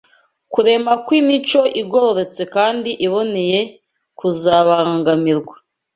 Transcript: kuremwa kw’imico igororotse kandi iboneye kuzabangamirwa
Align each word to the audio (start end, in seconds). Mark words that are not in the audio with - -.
kuremwa 0.53 0.93
kw’imico 1.05 1.61
igororotse 1.81 2.41
kandi 2.55 2.89
iboneye 3.05 3.59
kuzabangamirwa 4.19 5.55